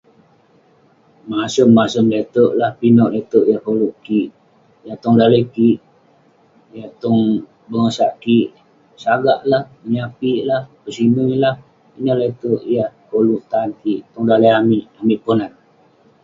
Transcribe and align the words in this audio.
Masem 1.29 1.69
masem 1.77 2.05
le'terk 2.13 2.51
lah, 2.59 2.71
pinek 2.79 3.09
le'terk 3.15 3.45
yah 3.51 3.61
koluk 3.65 3.93
kik, 4.05 4.29
yah 4.85 4.97
tong 5.03 5.15
daleh 5.21 5.43
kik, 5.55 5.77
yah 6.75 6.89
tong 7.01 7.19
bengosak 7.69 8.11
kik, 8.23 8.47
sagak 9.03 9.39
lah, 9.51 9.63
menyapik 9.83 10.39
lah, 10.49 10.61
pesinui 10.83 11.35
lah, 11.43 11.55
ineh 11.97 12.17
le'terk 12.21 12.61
yah 12.75 12.89
koluk 13.09 13.41
tan 13.51 13.69
kik 13.81 13.99
tong 14.13 14.25
daleh 14.29 14.51
amik 15.03 15.19
ponan. 15.25 15.51